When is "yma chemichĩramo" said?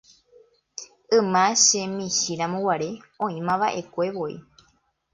1.17-2.57